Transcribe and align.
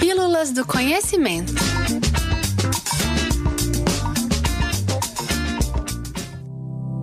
Pílulas 0.00 0.50
do 0.50 0.64
Conhecimento. 0.64 1.52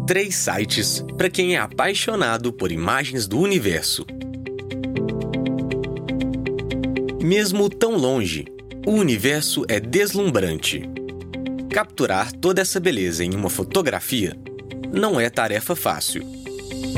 Três 0.07 0.35
sites 0.35 1.05
para 1.15 1.29
quem 1.29 1.55
é 1.55 1.59
apaixonado 1.59 2.51
por 2.51 2.71
imagens 2.71 3.27
do 3.27 3.39
universo. 3.39 4.03
Mesmo 7.21 7.69
tão 7.69 7.95
longe, 7.95 8.47
o 8.87 8.93
universo 8.93 9.63
é 9.69 9.79
deslumbrante. 9.79 10.81
Capturar 11.69 12.31
toda 12.31 12.61
essa 12.61 12.79
beleza 12.79 13.23
em 13.23 13.35
uma 13.35 13.51
fotografia 13.51 14.35
não 14.91 15.19
é 15.19 15.29
tarefa 15.29 15.75
fácil. 15.75 16.25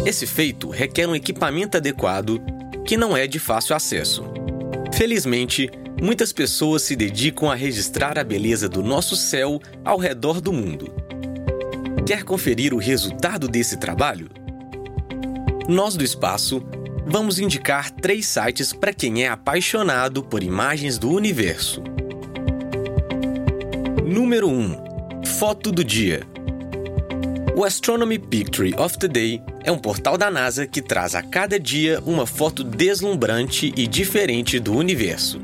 Esse 0.06 0.26
feito 0.26 0.70
requer 0.70 1.08
um 1.08 1.16
equipamento 1.16 1.76
adequado 1.76 2.42
que 2.86 2.96
não 2.96 3.18
é 3.18 3.28
de 3.28 3.38
fácil 3.38 3.76
acesso. 3.76 4.24
Felizmente, 4.94 5.70
muitas 6.02 6.32
pessoas 6.32 6.82
se 6.82 6.96
dedicam 6.96 7.50
a 7.50 7.56
registrar 7.56 8.18
a 8.18 8.24
beleza 8.24 8.68
do 8.68 8.82
nosso 8.82 9.16
céu 9.16 9.62
ao 9.84 9.98
redor 9.98 10.42
do 10.42 10.54
mundo. 10.54 10.94
Quer 12.06 12.24
conferir 12.24 12.74
o 12.74 12.78
resultado 12.78 13.48
desse 13.48 13.78
trabalho? 13.78 14.30
Nós 15.68 15.96
do 15.96 16.04
Espaço 16.04 16.64
vamos 17.06 17.40
indicar 17.40 17.92
três 17.92 18.26
sites 18.26 18.74
para 18.74 18.94
quem 18.94 19.24
é 19.24 19.30
apaixonado 19.30 20.24
por 20.24 20.44
imagens 20.44 20.98
do 20.98 21.12
universo. 21.12 21.84
Número 24.06 24.50
1 24.50 25.26
Foto 25.26 25.72
do 25.72 25.84
Dia 25.84 26.22
o 27.60 27.66
Astronomy 27.66 28.18
Picture 28.18 28.74
of 28.78 28.98
the 28.98 29.08
Day 29.10 29.42
é 29.66 29.70
um 29.70 29.78
portal 29.78 30.18
da 30.18 30.32
NASA 30.32 30.66
que 30.66 30.82
traz 30.82 31.14
a 31.14 31.22
cada 31.22 31.60
dia 31.60 32.02
uma 32.06 32.26
foto 32.26 32.64
deslumbrante 32.64 33.74
e 33.76 33.86
diferente 33.86 34.62
do 34.62 34.74
universo. 34.74 35.42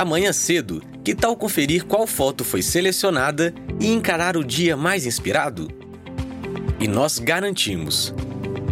Amanhã 0.00 0.32
cedo, 0.32 0.82
que 1.04 1.14
tal 1.14 1.36
conferir 1.36 1.84
qual 1.84 2.06
foto 2.06 2.42
foi 2.42 2.62
selecionada 2.62 3.52
e 3.78 3.88
encarar 3.88 4.34
o 4.34 4.42
dia 4.42 4.74
mais 4.74 5.04
inspirado? 5.04 5.68
E 6.80 6.88
nós 6.88 7.18
garantimos: 7.18 8.14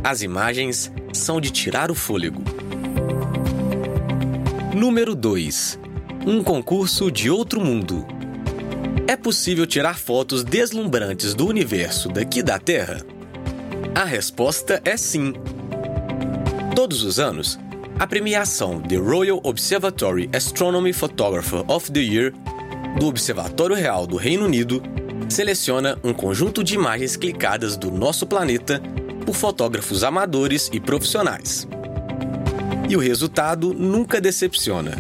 as 0.03 0.23
imagens 0.23 0.91
são 1.13 1.39
de 1.39 1.51
tirar 1.51 1.91
o 1.91 1.95
fôlego. 1.95 2.43
Número 4.75 5.15
2 5.15 5.79
Um 6.27 6.43
concurso 6.43 7.13
de 7.13 7.29
outro 7.29 7.61
mundo. 7.61 8.07
É 9.07 9.15
possível 9.15 9.67
tirar 9.67 9.99
fotos 9.99 10.43
deslumbrantes 10.43 11.35
do 11.35 11.47
universo 11.47 12.09
daqui 12.09 12.43
da 12.43 12.59
Terra? 12.59 13.03
A 13.95 14.05
resposta 14.05 14.81
é 14.83 14.97
sim. 14.97 15.35
Todos 16.75 17.03
os 17.03 17.21
anos, 17.21 17.59
a 17.99 18.07
premiação 18.07 18.81
The 18.81 18.97
Royal 18.97 19.41
Observatory 19.43 20.31
Astronomy 20.33 20.93
Photographer 20.93 21.65
of 21.67 21.91
the 21.91 22.01
Year 22.01 22.33
do 23.01 23.09
Observatório 23.09 23.75
Real 23.75 24.07
do 24.07 24.17
Reino 24.17 24.45
Unido 24.45 24.81
seleciona 25.29 25.99
um 26.05 26.15
conjunto 26.15 26.63
de 26.63 26.77
imagens 26.77 27.17
clicadas 27.17 27.77
do 27.77 27.91
nosso 27.91 28.25
planeta 28.25 28.81
por 29.27 29.35
fotógrafos 29.35 30.05
amadores 30.05 30.71
e 30.73 30.79
profissionais. 30.79 31.67
E 32.89 32.97
o 32.97 33.01
resultado 33.01 33.75
nunca 33.75 34.21
decepciona. 34.21 34.93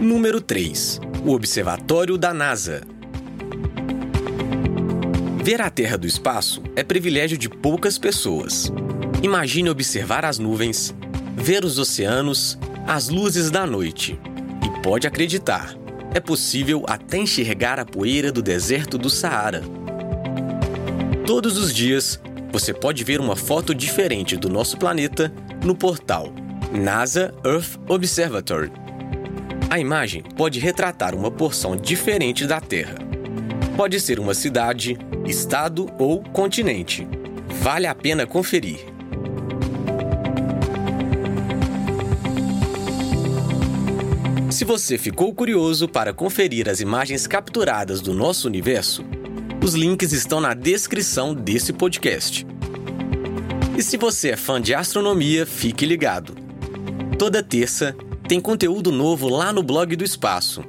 Número 0.00 0.40
3. 0.40 1.00
O 1.24 1.32
Observatório 1.32 2.16
da 2.16 2.32
NASA. 2.32 2.82
Ver 5.42 5.60
a 5.60 5.68
Terra 5.68 5.98
do 5.98 6.06
espaço 6.06 6.62
é 6.76 6.84
privilégio 6.84 7.36
de 7.36 7.48
poucas 7.48 7.98
pessoas. 7.98 8.72
Imagine 9.22 9.70
observar 9.70 10.24
as 10.24 10.38
nuvens, 10.38 10.94
ver 11.36 11.64
os 11.64 11.78
oceanos, 11.78 12.58
as 12.86 13.08
luzes 13.08 13.50
da 13.50 13.66
noite. 13.66 14.18
E 14.64 14.82
pode 14.82 15.06
acreditar, 15.06 15.74
é 16.14 16.20
possível 16.20 16.84
até 16.88 17.18
enxergar 17.18 17.78
a 17.80 17.84
poeira 17.84 18.30
do 18.30 18.42
deserto 18.42 18.96
do 18.96 19.10
Saara. 19.10 19.62
Todos 21.26 21.56
os 21.56 21.74
dias, 21.74 22.20
você 22.52 22.72
pode 22.72 23.02
ver 23.04 23.20
uma 23.20 23.36
foto 23.36 23.74
diferente 23.74 24.36
do 24.36 24.48
nosso 24.48 24.76
planeta 24.76 25.32
no 25.64 25.74
portal 25.74 26.32
NASA 26.72 27.34
Earth 27.44 27.78
Observatory 27.88 28.70
a 29.68 29.80
imagem 29.80 30.22
pode 30.22 30.60
retratar 30.60 31.14
uma 31.14 31.30
porção 31.30 31.76
diferente 31.76 32.46
da 32.46 32.60
Terra. 32.60 32.94
Pode 33.76 34.00
ser 34.00 34.20
uma 34.20 34.32
cidade, 34.32 34.96
estado 35.26 35.90
ou 35.98 36.22
continente. 36.22 37.06
Vale 37.60 37.86
a 37.86 37.94
pena 37.94 38.26
conferir. 38.26 38.78
Se 44.56 44.64
você 44.64 44.96
ficou 44.96 45.34
curioso 45.34 45.86
para 45.86 46.14
conferir 46.14 46.66
as 46.66 46.80
imagens 46.80 47.26
capturadas 47.26 48.00
do 48.00 48.14
nosso 48.14 48.48
universo, 48.48 49.04
os 49.62 49.74
links 49.74 50.12
estão 50.12 50.40
na 50.40 50.54
descrição 50.54 51.34
desse 51.34 51.74
podcast. 51.74 52.46
E 53.76 53.82
se 53.82 53.98
você 53.98 54.30
é 54.30 54.36
fã 54.36 54.58
de 54.58 54.74
astronomia, 54.74 55.44
fique 55.44 55.84
ligado. 55.84 56.34
Toda 57.18 57.42
terça 57.42 57.94
tem 58.26 58.40
conteúdo 58.40 58.90
novo 58.90 59.28
lá 59.28 59.52
no 59.52 59.62
blog 59.62 59.94
do 59.94 60.04
Espaço. 60.04 60.64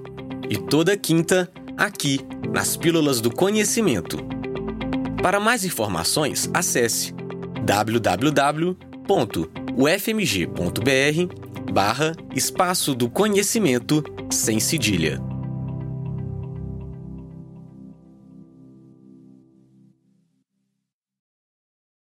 E 0.50 0.58
toda 0.58 0.98
quinta, 0.98 1.50
aqui, 1.78 2.19
nas 2.52 2.75
Pílulas 2.75 3.22
do 3.22 3.34
Conhecimento. 3.34 4.18
Para 5.24 5.40
mais 5.40 5.64
informações, 5.64 6.50
acesse 6.54 7.14
www.ufmg.br 7.64 8.78
barra 11.72 12.13
Espaço 12.35 12.95
do 12.95 13.09
Conhecimento 13.09 14.03
sem 14.29 14.59
cedilha. 14.59 15.37